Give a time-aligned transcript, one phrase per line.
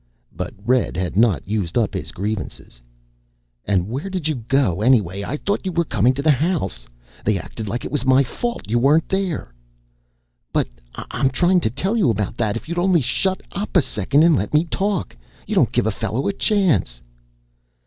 [0.35, 2.81] But Red had not used up his grievances.
[3.65, 5.23] "And where did you go anyway?
[5.23, 6.87] I thought you were coming to the house.
[7.23, 9.53] They acted like it was my fault you weren't there."
[10.51, 14.23] "But I'm trying to tell you about that, if you'd only shut up a second
[14.23, 15.15] and let me talk.
[15.45, 16.99] You don't give a fellow a chance."